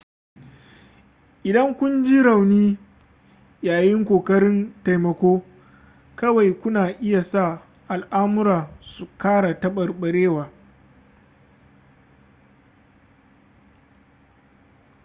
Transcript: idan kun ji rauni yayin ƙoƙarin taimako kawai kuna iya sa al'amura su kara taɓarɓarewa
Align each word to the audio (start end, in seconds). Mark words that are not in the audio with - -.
idan 1.49 1.69
kun 1.79 2.03
ji 2.05 2.21
rauni 2.23 2.77
yayin 3.61 4.05
ƙoƙarin 4.05 4.73
taimako 4.83 5.43
kawai 6.15 6.53
kuna 6.53 6.87
iya 7.01 7.23
sa 7.23 7.61
al'amura 7.87 8.69
su 8.81 9.07
kara 9.17 9.59
taɓarɓarewa 9.59 10.49